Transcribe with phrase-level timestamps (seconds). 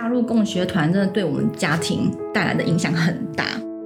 [0.00, 3.44] 加入共学团真的对我们家庭带来的影响很大。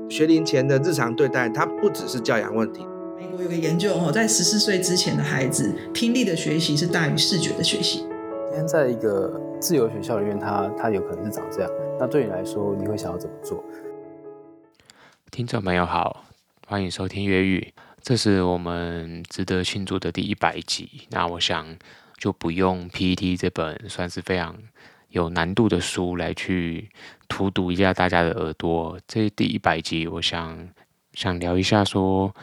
[0.08, 2.86] 学龄前的日常对待，它不只是教养问题。
[3.16, 8.06] 美国有个研究哦，在十四岁之前的孩子，听力的学习是大于视觉的学习。
[8.46, 11.70] 今天在一个自由学校里面，它它有可能是长这样。
[11.98, 13.64] 那对你来说，你会想要怎么做？
[15.32, 16.26] 听众朋友好，
[16.68, 21.08] 欢迎收听越狱，这是我们值得庆祝的第一百集。
[21.10, 21.66] 那我想
[22.16, 24.54] 就不用 PTT 这本算是非常
[25.14, 26.90] 有难度的书来去
[27.28, 28.98] 荼毒一下大家的耳朵。
[29.06, 30.68] 这第一百集，我想
[31.12, 32.34] 想聊一下，说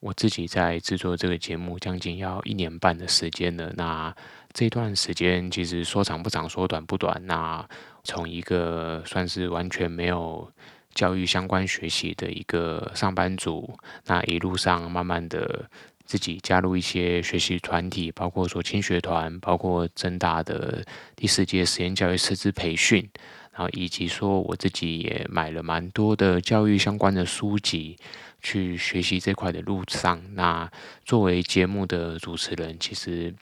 [0.00, 3.72] 我自己在制作这个节目将近要一年半的时间了。
[3.74, 4.14] 那
[4.52, 7.18] 这段时间其实说长不长，说短不短。
[7.24, 7.66] 那
[8.04, 10.46] 从一个算是完全没有
[10.92, 15.70] 教育相关学习的一个上班族，那一路上慢慢的。
[16.10, 23.08] 自己加入一些学习团体，包括说青学团，包括增大的第四届实验教育师资培训，
[23.52, 27.96] 然后以及说我自己也买了蛮多的教育相关的书籍，
[28.42, 30.68] 去学习这块的路上，那
[31.04, 33.32] 作为节目的主持人，其实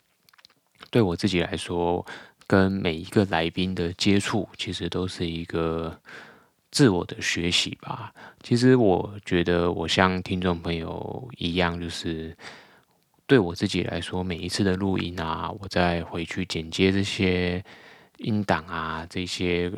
[0.90, 2.04] 对我自己来说，
[2.46, 5.98] 跟每一个来宾的接触，其实都是一个。
[6.70, 12.36] 自我的学习吧，其实我觉得我像听众朋友一样，就是
[13.26, 17.64] 对我自己来说，每一次的录音啊，我再回去剪接这些
[18.18, 19.72] 音档啊，这些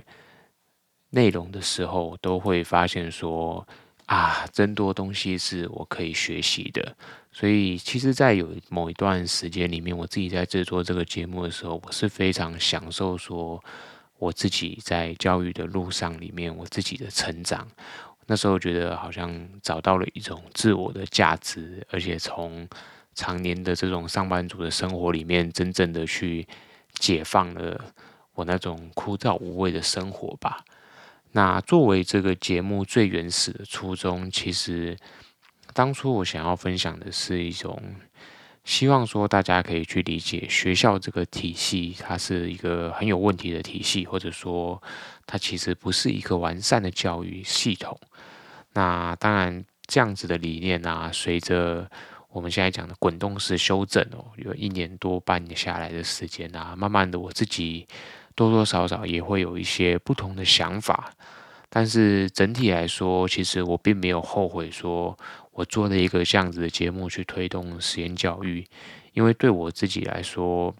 [1.11, 3.67] 内容的时候，都会发现说
[4.07, 6.97] 啊，真多东西是我可以学习的。
[7.31, 13.63] 所以，其实，在有某一段时间里面，我自己在制作这个节目的时候，我是非常享受说。
[14.21, 17.67] 我自己在教育的路上里面，我自己的成长，
[18.27, 22.69] 那时候觉得好像找到了一种自我的价值，而且从
[23.15, 26.47] 常年的这种上班族的生活里面，真正的去
[26.93, 27.83] 解放了
[28.35, 30.63] 我那种枯燥无味的生活吧。
[31.33, 34.95] 那作为这个节目最原始的初衷，其实
[35.73, 37.83] 当初我想要分享的是一种。
[38.63, 44.81] 希望说大家可以去理解学校这个体系，它是一个很有问题的体系，或者说
[45.27, 47.99] 它其实不是一个完善的教育系统。
[48.75, 51.91] 那当然，这样子的理念啊，随着
[52.29, 57.89] 我们现在讲的滚动式修正哦，有一年多半下来的时间啊，慢慢的我自己
[58.35, 61.11] 多多少少也会有一些不同的想法。
[61.73, 65.19] 但是整体来说，其实我并没有后悔说。
[65.53, 68.65] 我做了一个这样子的节目去推动实验教育，
[69.13, 70.75] 因为对我自己来说，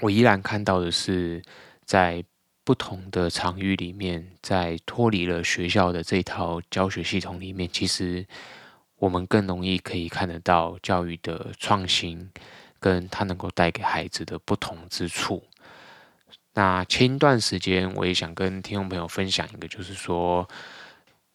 [0.00, 1.42] 我依然看到的是，
[1.84, 2.24] 在
[2.64, 8.26] 不同的场域里面，在脱离了学校的这套教学系统里面，其实
[8.96, 12.30] 我们更容易可以看得到教育的创新，
[12.80, 15.44] 跟它能够带给孩子的不同之处。
[16.54, 20.48] 那前一段时间，我也想跟听众朋友分享一个，就是说。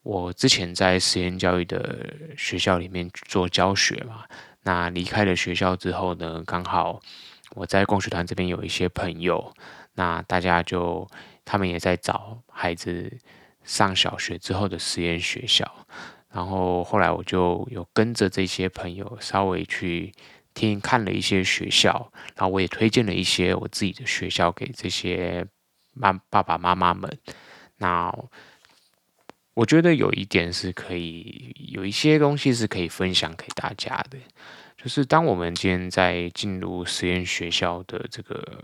[0.08, 4.24] 我之前在实验教育的学校里面做教学嘛，
[4.62, 6.98] 那离开了学校之后呢，刚好
[7.50, 9.52] 我在共学团这边有一些朋友，
[9.92, 11.06] 那大家就
[11.44, 13.18] 他们也在找孩子
[13.64, 15.70] 上小学之后的实验学校，
[16.32, 20.10] 然后后来我就有跟着这些朋友稍微去
[20.54, 25.46] 听看了一些学校，然后我也推荐了一些我自己的学校给这些
[25.92, 27.18] 妈爸爸妈妈们，
[27.76, 28.10] 那。
[29.58, 34.16] 我觉得有一点是可以，有一些东西是可以分享给大家的，
[34.76, 38.62] 就是当我们今天在进入实验学校的这个，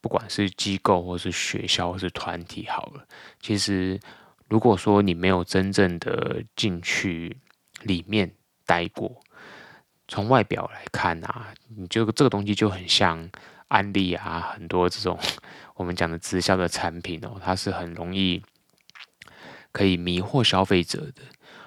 [0.00, 3.04] 不管是机构或是学校或是团体好了，
[3.40, 3.98] 其实
[4.46, 7.36] 如果说你没有真正的进去
[7.82, 8.30] 里面
[8.64, 9.20] 待过，
[10.06, 13.28] 从外表来看啊，你就这个东西就很像
[13.66, 15.18] 安利啊，很多这种
[15.74, 18.40] 我们讲的直销的产品哦，它是很容易。
[19.74, 21.22] 可以迷惑消费者的。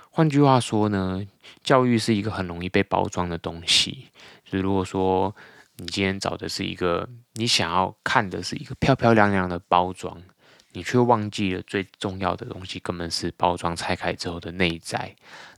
[0.09, 1.21] 换句话说呢，
[1.61, 4.07] 教育是一个很容易被包装的东西。
[4.45, 5.35] 就是如果说
[5.75, 10.23] 你今天找的是一个你想要看的是一个漂漂亮亮的包装，
[10.71, 15.13] 你却忘记了最重要的东西，根本是包装拆开之后的内在。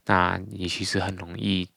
[0.06, 1.68] 那你其实很容易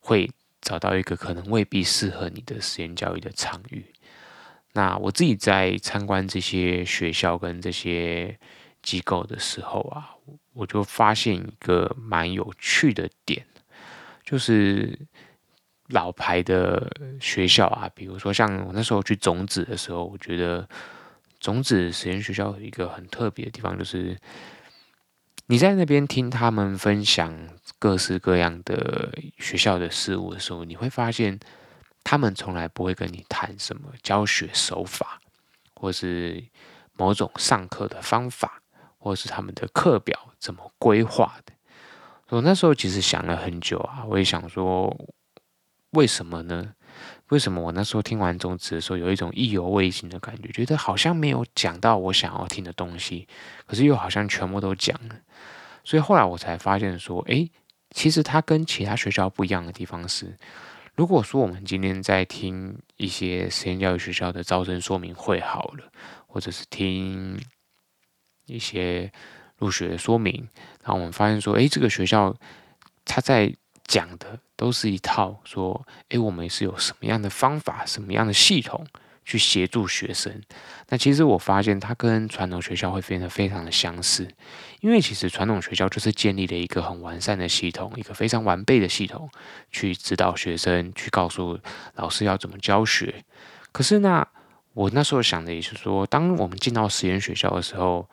[0.00, 0.30] 会
[0.62, 3.84] 找到一个可能未必适合你的实验教育的场域。
[4.72, 8.38] 那我自己在参观这些学校跟这些。
[8.84, 10.14] 机构的时候啊，
[10.52, 13.44] 我就发现一个蛮有趣的点，
[14.22, 14.96] 就是
[15.88, 16.88] 老牌的
[17.20, 20.68] 学校啊，比如说像我那时候去种子的时候，我觉得
[21.40, 24.16] 种子实验学校有一个很特别的地方，就是
[25.46, 27.34] 你在那边听他们分享
[27.78, 31.40] 各式各样的学校的事物的时候，你会发现
[32.04, 35.18] 他们从来不会跟你谈什么教学手法，
[35.74, 36.44] 或是。
[36.96, 38.62] 某种上课的方法，
[39.04, 41.52] 或是他们的课表怎么规划的。
[42.30, 44.96] 我那时候其实想了很久啊，我也想说，
[45.90, 46.72] 为什么呢？
[47.28, 53.28] 为什么我那时候听完种子的时候，有一种意犹未尽的感觉，觉得好像没有讲到我想要听的东西，
[53.66, 55.16] 可是又好像全部都讲了。
[55.84, 57.50] 所以后来我才发现说，诶，
[57.90, 60.34] 其实它跟其他学校不一样的地方是，
[60.94, 65.84] 如果说我们今天在听一些实验教育学校的招生说明会好了，
[66.26, 67.38] 或者是听
[68.46, 69.10] 一些
[69.58, 70.48] 入学说明，
[70.82, 72.34] 然后我们发现说，诶，这个学校
[73.04, 73.54] 它在
[73.86, 78.86] 讲的都是一套说，诶，我们是有什么样的方法，什么样的系统
[79.24, 80.42] 去协助学生。
[80.88, 84.28] 那其实我发现它跟传统学校会变得非常的相似，
[84.80, 89.30] 因为其实传统学校就是建立了一个很完善的系统，一个非常完备的系统，
[89.70, 91.58] 去指导学生，去告诉
[91.94, 93.24] 老师要怎么教学。
[93.72, 94.26] 可是那，
[94.72, 98.08] 我那时候想的也是说，当我们进到实验学校的时候，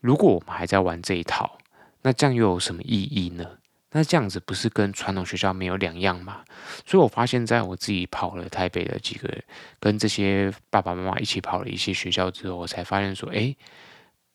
[0.00, 1.58] 如果我们还在玩这一套，
[2.02, 3.58] 那这样又有什么意义呢？
[3.92, 6.44] 那这样子不是跟传统学校没有两样吗？
[6.84, 9.32] 所以我发现，在我自己跑了台北的几个，
[9.80, 13.56] 跟这些爸爸妈妈一起跑了一些学校之后，我才发现说，诶，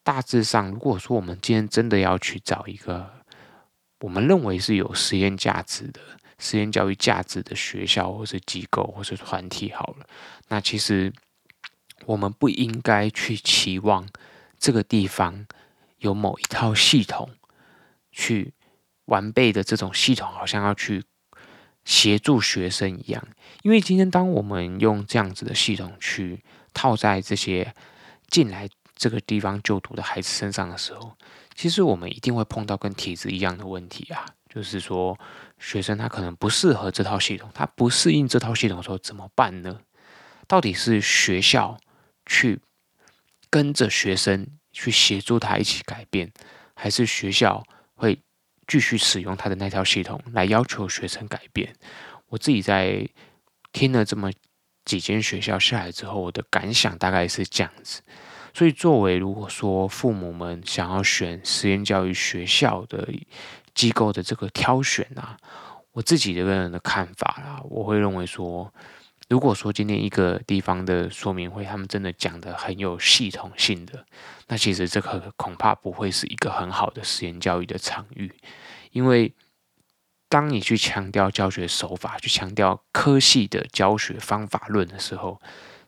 [0.03, 3.07] 大致上，如果说我们今天真的要去找一个
[3.99, 5.99] 我们认为是有实验价值的、
[6.39, 10.07] 实验教育价值的学校，或是机构，或是团体，好了，
[10.47, 11.13] 那其实
[12.05, 14.07] 我们不应该去期望
[14.61, 15.45] 这个地方
[15.97, 17.31] 有某一套系统
[18.13, 18.53] 去。
[19.05, 21.03] 完备的这种系统，好像要去
[21.83, 23.21] 协助学生一样。
[23.61, 26.41] 因为今天，当我们用这样子的系统去
[26.73, 27.73] 套在这些
[28.29, 31.17] 进来这个地方就读的孩子身上的时候，
[31.55, 34.23] 其实我们一定会碰到跟体制一样的问题啊。
[34.47, 35.19] 就是说，
[35.59, 39.81] 学生他可能不适合这套系统，他不适应这套系统的时候怎么办呢？
[40.47, 41.77] 到底是学校
[42.25, 42.61] 去
[43.51, 46.31] 跟着学生去协助他一起改变，
[46.73, 47.63] 还是学校
[47.93, 48.17] 会？
[48.67, 51.75] 继续使用他的那套系统来要求学生改变。
[52.27, 53.05] 我自己在
[53.73, 54.31] 听了这么
[54.85, 58.01] 几间学校下来之后，我的感想大概是这样子。
[58.53, 63.09] 所以，作为如果说父母们想要选实验教育学校的
[63.75, 65.35] 机构的这个挑选啊，
[65.91, 68.73] 我自己的个人的看法啦，我会认为说。
[69.31, 74.05] 如果说今天一个地方的说明会，他们真的讲得很有系统性的，
[74.49, 78.29] 那其实这个恐怕不会是一个很好的实验教育的场域，
[78.91, 79.33] 因为
[80.27, 85.41] 当你去强调教学手法，去强调科系的教学方法论的时候，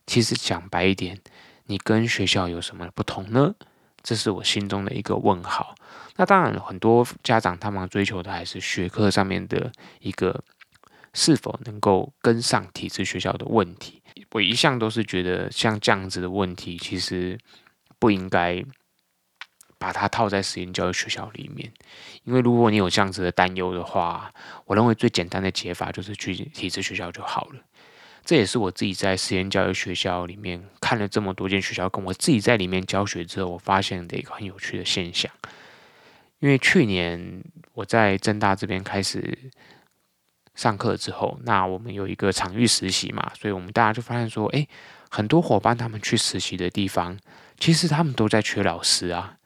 [0.07, 1.19] 其实讲白一点，
[1.65, 3.55] 你跟学校有什么不同呢？
[4.01, 5.75] 这是我心中的一个问号。
[6.15, 9.69] 那当然，很多家长他们追求的还是学科上面的
[9.99, 10.41] 一个。
[11.13, 14.01] 是否能够跟上体制学校的问题？
[14.31, 17.37] 我一向都是觉得像这样子的问题，其实
[17.99, 18.63] 不应该
[19.77, 21.71] 把它套在实验教育学校里面。
[22.23, 24.33] 因为如果你有这样子的担忧的话，
[24.65, 27.61] 我认为最简单的解法就是去体制学校就好了。
[28.25, 35.31] 这也是我自己在实验教育学校里面看了这么多间学校，跟我自己在里面教学之后，我发现的一个很有趣的现象。
[36.39, 37.43] 因为去年
[37.73, 39.37] 我在政大这边开始。
[40.55, 44.67] 上课之后，那我们有一个场域实习嘛，所以我们大家就发现说，诶，
[45.09, 47.17] 很多伙伴他们去实习的地方，
[47.59, 49.37] 其实他们都在缺老师啊。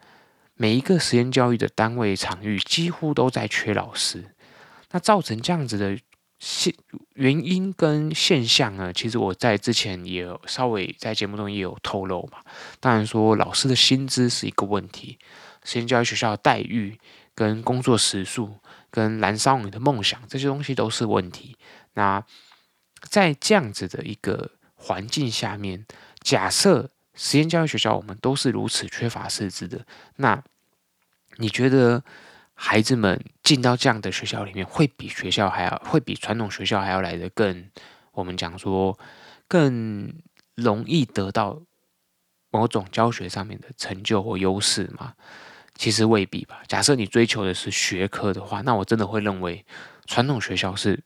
[0.55, 4.33] 每一个实验教育的单位场域几乎都在缺老师，
[4.91, 5.95] 那造成这样子的
[6.39, 6.73] 现
[7.13, 12.39] 原因跟现象呢，其实我在之前也有稍微在节目中也有透露嘛。
[12.79, 15.19] 当然说老师的薪资是一个问题，
[15.63, 16.99] 实验教育学校的待遇
[17.37, 18.57] 跟工作时数。
[18.89, 21.55] 跟燃烧你的梦想，这些东西都是问题。
[21.93, 22.23] 那
[23.01, 25.85] 在这样子的一个环境下面，
[26.21, 30.41] 假设实验教育学校我们都是如此缺乏师资的，那
[31.35, 32.01] 你觉得
[32.55, 37.69] 孩子们进到这样的学校里面，会比学校还要，会比传统学校还要来的更，
[38.13, 38.97] 我们讲说
[39.49, 40.11] 更
[40.55, 41.61] 容易得到
[42.49, 45.13] 某种教学上面的成就或优势吗？
[45.77, 46.61] 其实未必吧。
[46.67, 49.65] 假设你追求的是学科的话，那我真的会认为
[50.05, 51.01] 传统学校是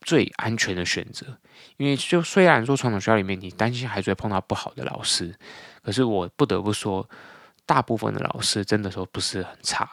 [0.00, 1.26] 最安全的选择。
[1.76, 5.34] 因为就虽然说传统学校里面你担心孩子会碰到不好的老师，
[5.82, 7.08] 可是我不得不说，
[7.66, 9.88] 大部分的老师真的说不是很差，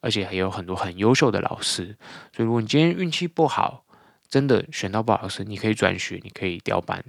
[0.00, 1.96] 而且还有很多很优秀的老师。
[2.34, 3.84] 所以如果你今天运气不好，
[4.28, 7.04] 真的选到不好老师，你可以转学，你可以调班。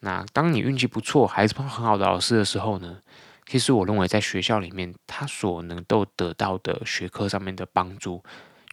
[0.00, 3.00] 那当你运气不错，孩子碰到很好的老师的时候呢？
[3.46, 8.22] 其实我认为，在学校里面，他所能够得到的学科上面的帮助，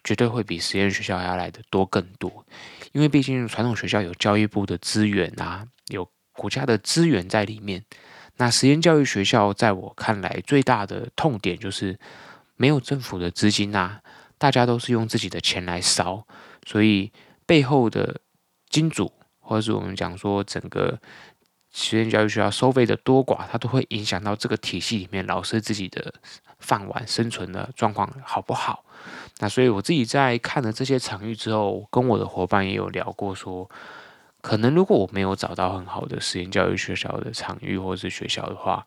[0.03, 2.45] 绝对会比实验学校要来的多更多。
[2.91, 7.85] 因为毕竟传统学校有教育部的资源啊，有国家的资源在里面。
[8.37, 11.99] 那实验教育学校在我看来最大的痛点就是
[12.55, 14.01] 没有政府的资金啊，
[14.39, 16.25] 大家都是用自己的钱来烧，
[16.65, 17.11] 所以
[17.45, 18.19] 背后的
[18.69, 20.99] 金主或者是我们讲说整个
[21.73, 26.13] 实验教育学校收费的多寡，它都会影响到这个体系里面老师自己的
[26.59, 28.85] 饭碗生存的状况好不好。
[29.39, 33.69] 那所以我自己在看了这些场域之后，跟我的伙伴也有聊过说。
[34.41, 38.85] 可能如果我没有找到很好的实验教育学校的场域或者是学校的话，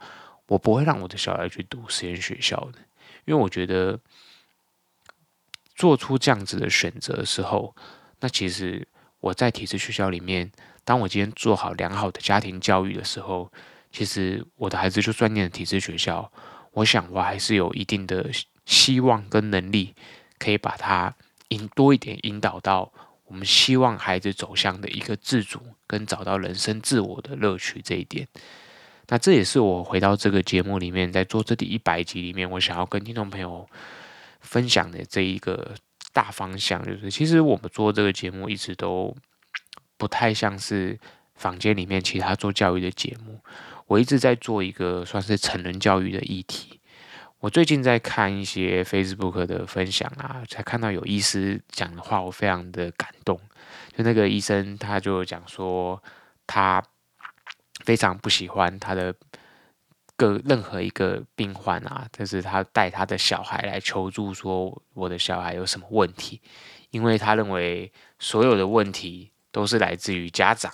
[0.49, 2.79] 我不会让我的小孩去读实验学校的，
[3.25, 3.99] 因为我觉得
[5.75, 7.75] 做出这样子的选择的时候，
[8.21, 8.87] 那其实
[9.19, 10.53] 我在体制学校里面，
[10.87, 13.53] 当我今天做好良好的家庭教育的时候，
[13.93, 16.33] 其实我的孩子就算念体制学校，
[16.73, 18.31] 我想我还是有一定的
[18.65, 19.95] 希望跟能力，
[20.39, 21.15] 可以把他
[21.49, 22.91] 引多一点引导到。
[23.29, 28.29] 我们希望孩子走向的一个自主跟找到人生自我的乐趣这一点，
[29.09, 33.69] 那这也是我回到这个节目里面，在做这第一百集里面，我想要跟听众朋友
[34.41, 35.75] 分享的这一个
[36.13, 39.13] 大方向，就是其实我们做这个节目一直都
[39.97, 40.99] 不太像是
[41.35, 43.41] 房间里面其他做教育的节目，
[43.87, 46.81] 我一直在做一个算是成人教育的议题。
[47.41, 53.39] 我最近在看一些 Facebook 的分享啊，才看到有医师讲的话，我非常的感动。
[53.95, 56.03] 就那个医生，他就讲说，
[56.47, 56.83] 他
[57.85, 59.15] 非常不喜欢他的
[60.17, 66.41] 个任何一个病患啊，就是他带他的小孩来求助，说我的小孩有什么问题，
[66.91, 70.71] 因为他认为所有的问题都是来自于家长，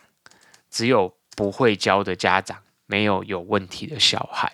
[0.69, 4.53] 只有不会教的家长，没有有问题的小孩。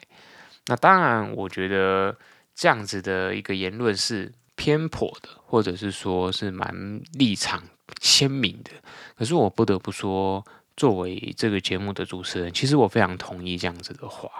[0.66, 2.14] 那当然，我觉得
[2.54, 7.62] 这样子的一个言论是偏颇的，或者是说是蛮立场
[8.02, 8.70] 鲜明的。
[9.16, 10.44] 可是我不得不说，
[10.76, 14.30] 作为这个节目的主持人，其实我非常同意这样子的话，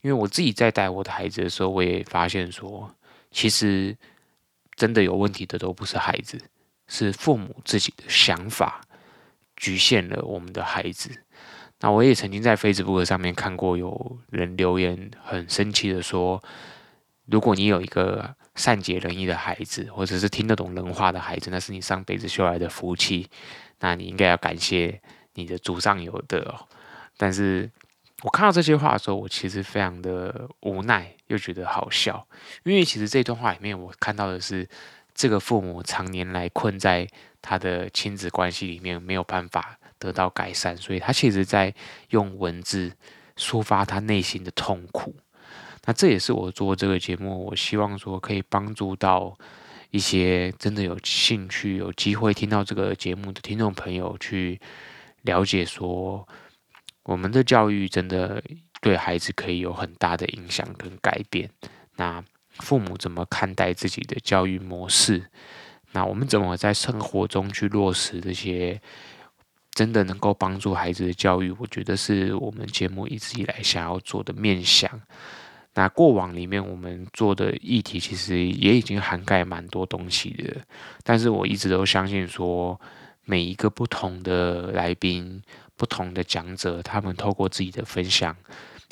[0.00, 2.92] 因为我自己在带我的孩子的时候，我也发现说，
[3.30, 3.96] 其实
[4.74, 6.40] 真的有问题的都不是孩子，
[6.88, 8.80] 是父母自己的想法
[9.58, 11.10] 局限了我们的孩子。
[11.80, 16.42] 那我也曾经在 Facebook 上面看过有人留言，很生气的说
[17.30, 23.28] ：“如果你有一个善解人意的孩子，或者是听得懂人话的孩子，那是你上辈子修来的福气，
[23.78, 25.00] 那你应该要感谢
[25.34, 26.66] 你的祖上有德哦。”
[27.16, 27.70] 但是
[28.22, 32.26] 我看到这些话的时候，我其实非常的无奈，又觉得好笑，
[32.64, 34.68] 因为其实这段话里面，我看到的是
[35.18, 37.06] 这个父母常年来困在
[37.42, 39.78] 他的亲子关系里面，没有办法。
[40.00, 41.74] 得到改善，所以他其实在
[42.10, 42.92] 用文字
[43.36, 45.12] 抒发他内心的痛苦。
[45.86, 49.36] 那这也是我做这个节目，我希望说可以帮助到
[49.90, 54.60] 一些真的有兴趣、有机会听到这个节目的听众朋友，去
[55.22, 56.24] 了解说
[57.02, 58.40] 我们的教育真的
[58.80, 61.50] 对孩子可以有很大的影响跟改变。
[61.96, 62.22] 那
[62.58, 65.24] 父母怎么看待自己的教育模式？
[65.92, 68.80] 那我们怎么在生活中去落实这些？
[69.72, 74.90] 真的能够帮助孩子的教育，我觉得是我们节目一直以来想要做的面向。
[75.74, 80.56] 那过往里面我们做的议题，其实也已经涵盖蛮多东西的。
[81.04, 82.80] 但是我一直都相信说，
[83.24, 85.40] 每一个不同的来宾、
[85.76, 88.36] 不同的讲者，他们透过自己的分享，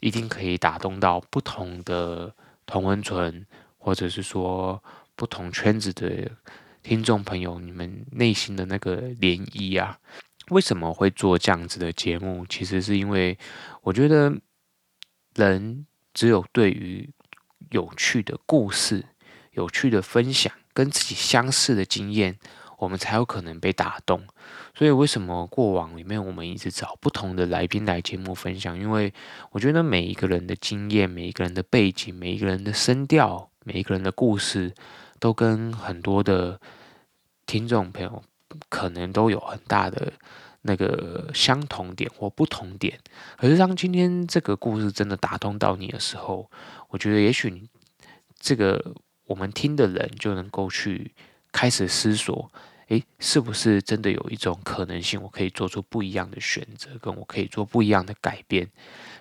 [0.03, 2.33] 一定可以打动到不同的
[2.67, 3.47] 同温存，
[3.79, 4.83] 或者是说
[5.15, 6.31] 不同圈子的
[6.83, 9.99] 听众朋友，你们内心的那个涟漪啊。
[10.51, 12.47] 为什么会做这样子的节目？
[12.47, 13.37] 其实是因为
[13.83, 14.33] 我觉得
[15.35, 17.11] 人只有对于
[17.71, 19.05] 有趣的故事、
[19.53, 22.39] 有趣的分享、跟自己相似的经验，
[22.79, 24.23] 我们才有可能被打动。
[24.75, 28.79] 所以为什么过往里面我们一直找不同的来宾来节目分享？
[28.79, 29.13] 因为
[29.51, 34.75] 我觉得每一个人的经验、每一个人的背景、每一个人的声调、每一个人的故事，
[35.19, 36.61] 都跟很多的
[37.47, 38.23] 听众朋友。
[38.69, 40.13] 可能都有很大的
[40.63, 42.99] 那个相同点或不同点，
[43.37, 46.49] 可是当今天这个故事真的打动到你的时候，
[46.89, 47.69] 我觉得也许
[48.39, 48.95] 这个
[49.27, 51.13] 我们听的人就能够去
[51.57, 52.53] 开始思索，
[52.89, 58.69] 诶，是不是真的有一种可能性，我可以做出不一样的选择，跟我可以做不一样的改变？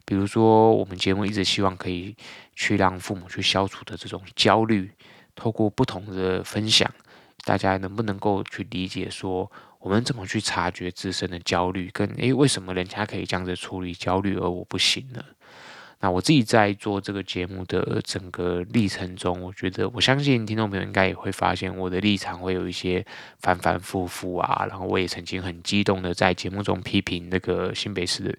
[0.03, 2.13] 比如说，我们节目一直希望可以
[2.53, 4.91] 去让父母去消除的这种焦虑，
[5.33, 6.93] 透过不同的分享。
[7.45, 9.49] 大家能不能够去理解说，
[9.79, 15.23] 我们怎么去察觉自身的焦虑，跟诶，为什么人家可以这样子处理焦虑，而我不行呢？
[15.99, 23.05] 那我自己在做这个节目的整个历程中，我觉得我相信听众朋友应该也会发现我的立场会有一些
[23.39, 24.65] 反反复复啊。
[24.69, 28.37] 然后我也曾经很激动的在节目中批评那个新北市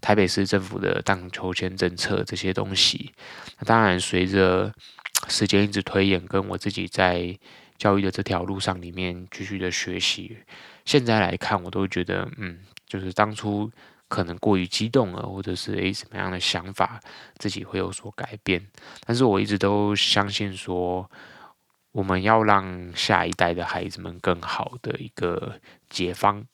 [0.00, 3.12] 台北市政府的荡秋千政策这些东西。
[3.58, 4.72] 那当然，随着
[5.28, 7.36] 时间一直推演，跟我自己在
[7.78, 10.36] 教育的这条路上里面继续的学习，
[10.84, 13.70] 现在来看，我都觉得，嗯，就是当初
[14.08, 17.00] 可能过于激动了，或者是诶什么样的想法，
[17.38, 18.64] 自己会有所改变。
[19.04, 21.10] 但是我一直都相信说，
[21.92, 26.44] 我们要让下一代的孩子们更好的一个解方，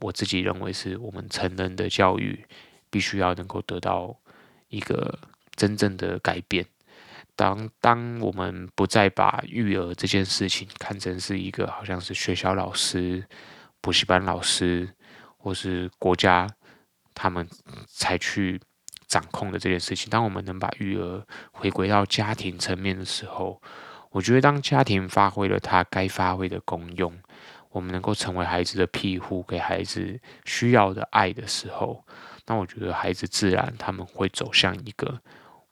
[0.00, 2.46] 我自己认为是我们成人的教育
[2.90, 4.16] 必须要能够得到
[4.68, 5.18] 一个
[5.54, 6.66] 真正的改变。
[7.34, 13.26] 当当我们不再把育儿这件事情看成是一个好像是学校老师、
[13.82, 14.88] 补习班老师
[15.36, 16.48] 或是国家
[17.16, 17.48] 他们
[17.88, 18.60] 才去
[19.08, 23.62] 掌控的这件事情，当我们能把育儿回归到家庭层面的时候，
[24.10, 27.16] 我觉得当家庭发挥了它该发挥的功用，
[27.70, 32.04] 我们能够成为孩子的庇护，给孩子需要的爱的时候，
[32.46, 35.20] 那我觉得孩子自然他们会走向一个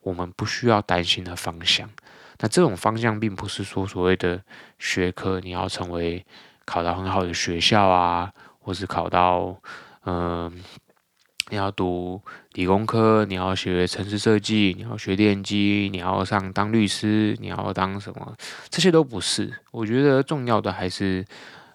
[0.01, 1.89] 我们不需要担心的方向。
[2.39, 4.41] 那这种方向并不是说所谓的
[4.79, 6.25] 学科，你要成为
[6.65, 9.61] 考到很好的学校啊，或是考到
[10.05, 10.63] 嗯。
[11.49, 12.19] 你要读
[12.53, 18.35] 理工科，你要学城市设计，你要学电机，你要上当律师，你要当什么？
[18.69, 19.53] 这些都不是。
[19.69, 21.23] 我觉得重要的还是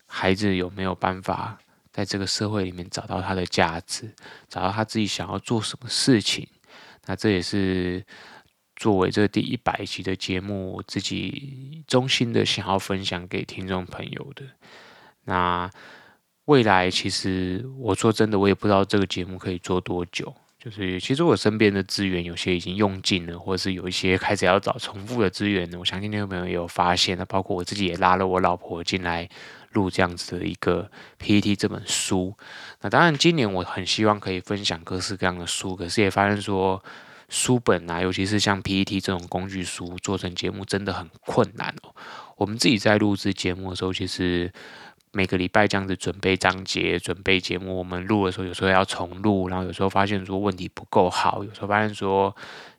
[0.07, 1.57] 孩子有没有办法
[1.93, 4.13] 在这个社会里面找到他的价值，
[4.49, 6.49] 找到他自己想要做什么事情。
[7.07, 8.05] 那这也是
[8.75, 14.45] 作为这第一百集的节目，我自己衷心的想要分享给听众朋友的。
[15.27, 15.71] 那。
[16.51, 20.35] 未来其实我说真的，我也不知道这个节目可以做多久。
[20.59, 25.73] 就是其实我身边的资源有些已经用尽了，或者是有一些开始要找重复的资源。
[25.79, 29.29] 我相信听众朋友也有发现，那包括我自己也拉了我老婆进来
[29.75, 30.91] 录这样子的一个
[31.21, 32.35] PTT 这本书。
[32.81, 36.83] 那当然，今年我很希望可以分享各式各样的书，可是也发现说
[37.29, 41.95] 书本啊，尤其是像 PTT 这种工具书做成节目真的很困难哦。
[42.37, 44.53] 我们自己在录制节目的时候，其实。
[45.13, 52.35] 每个礼拜这样子准备章节、准备节目，我们录的时候有时候要重录，然后有时候发现说问题不够好，有时候发现说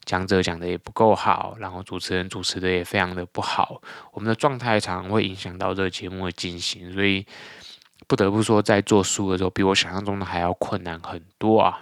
[0.06, 3.82] 讲者讲的也不够好，然后主持人主持的也非常的不好，
[4.14, 7.26] 我们的状态常常会影响到这个节目的进行，所以
[8.08, 11.82] 不得不说，在做书的时候，比我想象中的还要困难很多啊。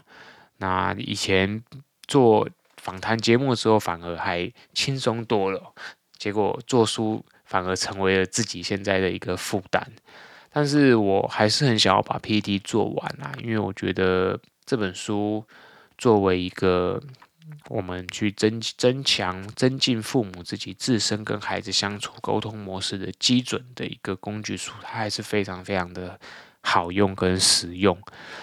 [0.58, 1.64] 那以前
[2.08, 5.74] 做访谈节目的时候，反而还轻松多了，
[6.18, 9.92] 结果做书反而成为了自己现在的一个负担。
[10.60, 15.42] 但是我还是很想要把 PTT 做完啊，因为我觉得这本书
[15.98, 17.02] 作为一个
[17.70, 26.20] 我们去增增强、增进父母自己自身跟孩子相处沟通模式的基准的一个工具书，它还是非常非常的
[26.60, 27.98] 好用跟实用。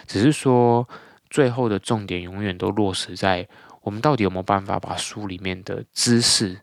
[0.07, 0.89] 只是说
[1.29, 3.47] 最后的重点永远都落实在
[3.83, 6.59] 我们到底有没有办法把书里面的知识、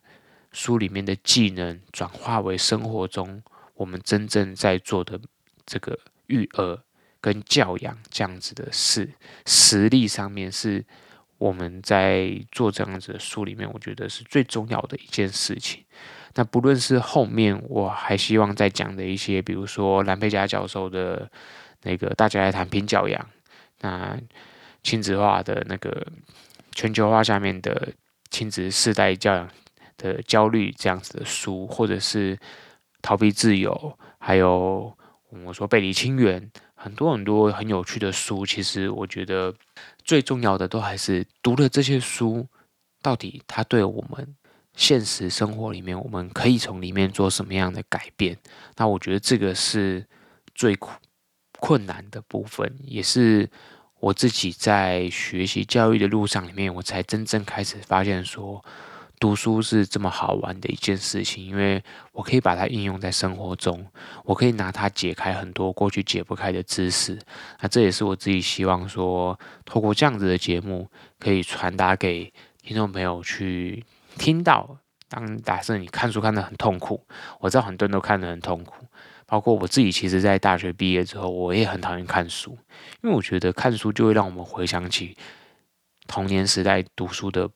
[0.52, 3.44] 书里面的技能转化为生活中
[3.76, 5.22] 我们真正在做的。
[5.66, 5.98] 这个
[6.28, 6.80] 育儿
[7.22, 9.10] 跟教养这样子的事，
[9.46, 10.84] 实力上面是
[11.38, 15.86] 我们在做这样子的书里面，我觉得是最重要的一件事情。
[16.36, 21.30] 那不论是后面我还希望再讲的一些，比如说蓝佩嘉教授的
[21.84, 23.30] 那个大家来谈品教养，
[23.80, 24.20] 那
[24.82, 26.06] 亲子化的那个
[26.74, 27.94] 全球化下面的
[28.32, 29.50] 亲子世代教养
[29.98, 32.38] 的焦虑这样子的书，或者是
[33.02, 34.98] 逃避自由，还有。
[35.46, 39.54] 我说背离亲缘，很多很多很有趣的书，其实我觉得
[40.04, 42.48] 最重要的都还是读了这些书，
[43.02, 44.36] 到底它对我们
[44.76, 48.38] 现实生活里面，我们可以从里面做什么样的改变？
[48.76, 50.06] 那我觉得这个是
[50.54, 50.78] 最
[51.60, 53.50] 困难的部分，也是
[54.00, 58.64] 我自己在学习教育的路上里面，我才真正开始发现说。
[59.24, 61.82] 读书是这么好玩的一件事情，因为
[62.12, 63.88] 我可以把它应用在生活中，
[64.26, 67.18] 我可以拿它解开很多过去解不开的知识。
[67.62, 73.86] 那这也是我自己希望说，透过这样子的节目，可以传达给听众朋友去
[74.18, 74.78] 听到。
[75.08, 77.02] 当假设你看书看得很痛苦，
[77.40, 78.86] 我知道很多人都看得很痛苦，
[79.26, 79.90] 包括我自己。
[79.90, 82.58] 其实，在大学毕业之后，我也很讨厌看书，
[83.02, 85.16] 因为我觉得看书就会让我们回想起
[86.08, 87.50] 童年时代读书的。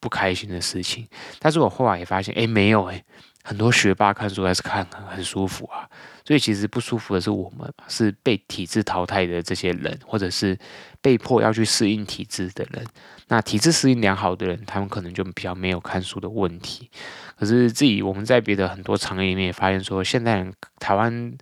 [0.00, 1.06] 不开心的事情，
[1.38, 3.04] 但是我后来也发现，哎，没有哎，
[3.44, 5.88] 很多学霸看书还是看很很舒服啊。
[6.24, 10.56] 所以其实不舒服的是我们，是被体制淘汰的这些人，或者是
[11.00, 12.86] 被迫要去适应体制的人。
[13.28, 16.88] 那体制适应良好的人，他们可能就比较没有看书的问题。
[17.36, 21.36] 可是自己我们在别的很多场合里面也发现说，现代人台湾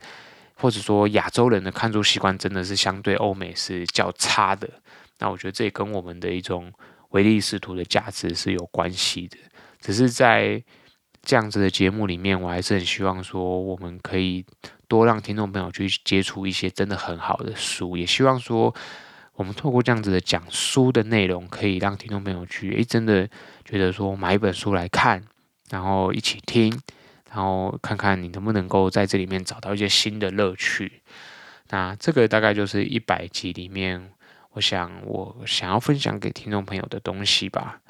[0.54, 4.68] 或者说亚洲人的看书习惯真的是相对欧美是较差的。
[5.18, 6.72] 那我觉得这也跟我们的一种
[7.08, 9.36] 唯利是图的价值是有关系的。
[9.80, 10.62] 只是在
[11.22, 14.44] 这样子的节目里面，我还是很希望说，我们可以
[14.86, 18.74] 多让听众朋友去接触一些真的很好的书，也希望说，
[19.34, 23.28] 我们透过这样子的讲书的内容，可以让听众朋友去，诶，真的
[23.64, 25.22] 觉得说买一本书来看，
[25.70, 26.72] 然后一起听，
[27.30, 31.02] 然后看看你能不能够在这里面找到一些新的乐趣。
[31.70, 34.10] 那这个大概就是一百集里面，
[34.58, 37.80] 我想我想要分享给听众朋友的东西吧。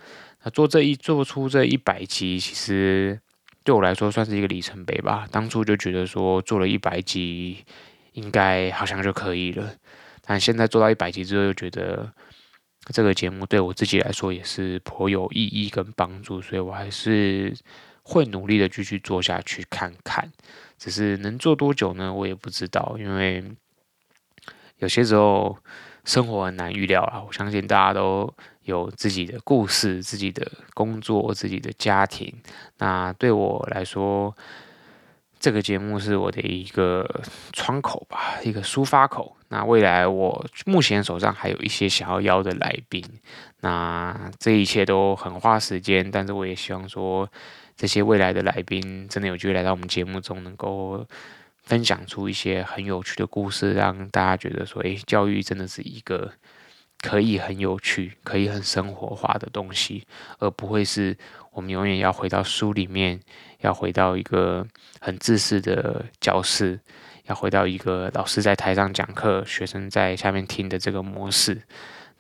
[0.43, 3.19] 那做这一做出这一百集，其实
[3.65, 5.27] 对我来说算是一个里程碑吧。
[5.33, 7.65] 当初就觉得说做了一百集，
[8.13, 9.77] 应该好像就可以了。
[10.21, 12.13] 但现在做到一百集之后，又觉得
[12.93, 17.57] 这个节目对我自己来说也是颇有意义跟帮助，所以我还是
[18.03, 20.31] 会努力的继续做下去看看。
[20.77, 22.13] 只是能做多久呢？
[22.13, 23.43] 我也不知道，因为
[24.77, 25.59] 有些时候
[26.09, 27.23] 生活很难预料啊。
[27.25, 32.35] 我相信大家都有自己的故事、自己的工作、自己的家庭。
[32.79, 34.35] 那对我来说，
[35.39, 37.07] 这个节目是我的一个
[37.53, 39.37] 窗口吧，一个抒发口。
[39.51, 43.05] 那未来我目前手上还有一些想要邀的来宾，
[43.61, 47.29] 那这一切都很花时间，但是我也希望说，
[47.77, 51.07] 这些未来的来宾真的有机会来到我们节目中，能够
[51.69, 56.33] 分享出一些很有趣的故事，让大家觉得说，诶，教育真的是一个
[57.03, 60.07] 可以很有趣、可以很生活化的东西，
[60.39, 61.15] 而不会是
[61.53, 63.21] 我们永远要回到书里面，
[63.61, 64.67] 要回到一个
[64.99, 66.81] 很自私的教室。
[67.29, 71.61] 要回到一个老师在台上讲课，学生在下面听的这个模式。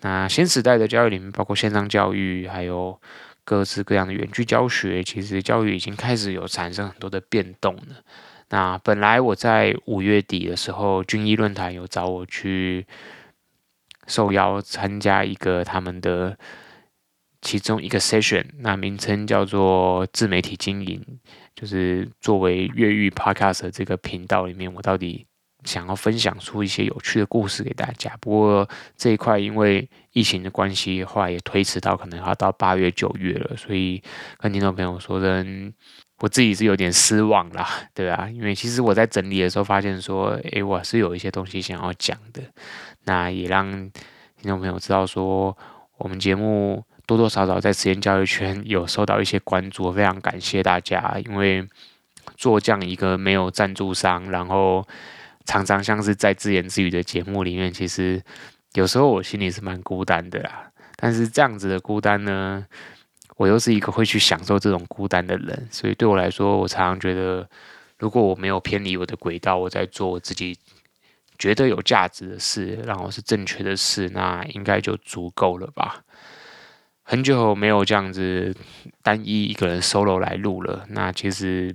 [0.02, 3.00] 那新时代的教育里面，包括线上教育，还有
[3.42, 8.04] 各式各样的远距教学，其实教育已经开始有产生很多的变动了。
[8.50, 12.86] 那本来我在五月底的时候，军医论坛有找我去
[14.06, 16.38] 受邀参加一个他们的
[17.42, 21.04] 其中一个 session，那名称叫做自媒体经营。
[21.54, 25.26] 就是作为越狱 Podcast 这个频道里面，我到底
[25.64, 28.16] 想要分享出一些有趣的故事给大家。
[28.20, 34.00] 不过这一块因为疫情的关系，后来也推迟到可能要到八月九月了，所以
[34.38, 35.74] 跟听众朋友说声，
[36.18, 42.42] 我自己是有点失望啦，对啊，因为其实我在整理的时候发现说，诶，我是有一些东西想要讲的，
[43.04, 45.56] 那也让听众朋友知道说，
[45.96, 46.84] 我们节目。
[47.08, 51.18] 多多少少在实验教育圈有受到一些关注，非常感谢大家。
[51.24, 51.66] 因为
[52.36, 54.86] 做这样一个没有赞助商，然后
[55.46, 58.22] 常常像是在自言自语的节目里面，其实
[58.74, 60.70] 有时候我心里是蛮孤单的啦。
[60.96, 62.66] 但是这样子的孤单呢，
[63.38, 67.48] 我又是一个会去享受这种孤单的人，所以对我来说，我常常觉得，
[67.98, 70.58] 如果我没有偏离我的轨道，我在做我自己
[71.38, 76.02] 觉得有价值的事，然后是正确的事，那应该就足够了吧。
[77.04, 78.52] 很久没有这样子
[79.02, 81.72] 单一一个人 solo 来录了，那其实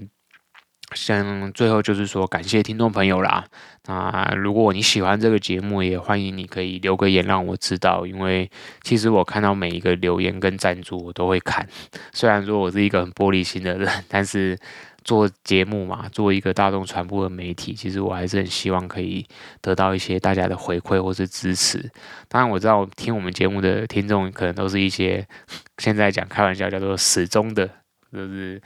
[0.95, 3.45] 像最后就是说感谢听众朋友啦。
[3.85, 8.49] 那如果你喜欢这个节目，也欢迎你可以留个言让我知道，因为
[8.81, 11.67] 其实我看到每一个留言跟赞助我都会看，
[12.11, 14.57] 虽然说我是一个很玻璃心的人，但是。
[15.05, 19.27] 做节目嘛，做一个大众传播的媒体，其实我还是很希望可以
[19.59, 21.91] 得到一些大家的回馈或是支持。
[22.29, 25.27] 当然，我知道听我们节目的听众可能都是一些
[25.79, 27.69] 现在讲开玩笑叫做死忠的，
[28.13, 28.61] 就是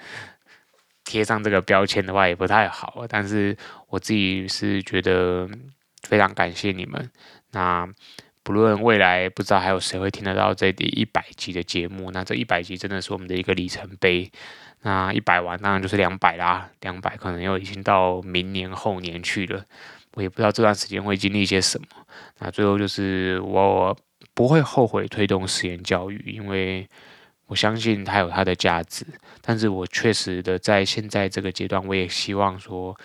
[1.07, 3.05] 贴上这个标签的话也不太好。
[3.09, 5.49] 但是我自己是觉得
[6.03, 7.09] 非常感谢你们。
[7.51, 7.87] 那
[8.43, 14.31] 不论未来不知道还有谁会听得到这第一百集的节目，那这一百集真的是我们的一个里程碑。
[14.83, 19.65] 那一百完当然就是两百啦，两百可能又已经到明年后年去了，
[20.13, 21.87] 我也不知道这段时间会经历些什么。
[22.39, 23.97] 那最后就是我
[24.33, 26.87] 不会后悔推动实验教育，因为
[27.47, 29.05] 我相信它有它的价值。
[29.41, 32.95] 但是我确实的在现在这个阶段，我也希望说，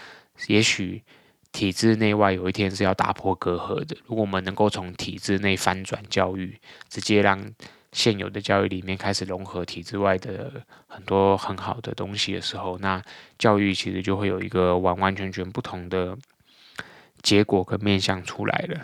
[0.48, 1.02] 也许
[1.50, 3.96] 体制内外有一天是要打破隔阂的。
[4.06, 7.52] 如果我们能够从体制内翻转教育，直接让。
[7.92, 10.50] 现有的教育里面开始融合体制外的
[10.86, 13.02] 很多很好的东西的时候，那
[13.38, 16.16] 教育其实就会有一个完完全全不同的
[17.20, 18.80] 结果跟面向出来了。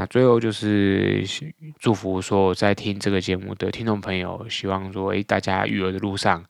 [0.00, 1.22] 那最后就是
[1.78, 6.42] 祝福说在听这个节目的听众朋友，希望说诶，大家育儿的路上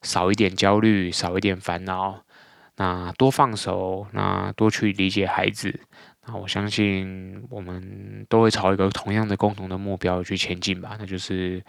[0.00, 2.24] 少一点焦虑，少一点烦恼，
[2.76, 5.80] 那多放手，那多去理解孩子。
[6.26, 11.62] 那我相信我们都会朝一个同样的共同的目标去前进吧，那就是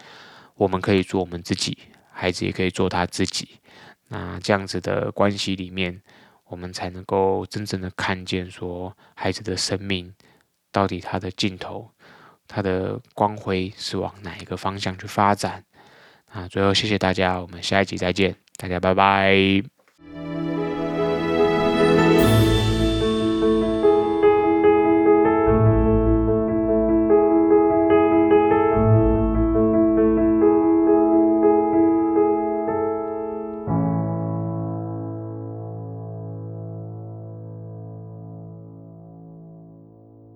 [0.54, 1.76] 我们可以做我们自己，
[2.10, 3.46] 孩子也可以做他自己。
[4.08, 6.00] 那这样子的关系里面，
[6.46, 10.14] 我们才能够真正的看见说孩子的生命
[10.76, 11.90] 到底它的尽头
[12.46, 15.64] 它的光辉是往哪一个方向去发展。
[16.34, 19.34] 那最后谢谢大家，我们下一集再见，大家拜拜。